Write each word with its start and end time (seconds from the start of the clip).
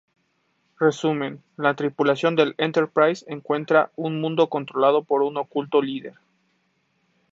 Resumen: 0.79 1.43
La 1.57 1.75
tripulación 1.75 2.35
del 2.35 2.55
"Enterprise" 2.57 3.23
encuentra 3.27 3.91
un 3.95 4.19
mundo 4.19 4.49
controlado 4.49 5.03
por 5.03 5.21
un 5.21 5.37
oculto 5.37 5.79
líder. 5.79 6.15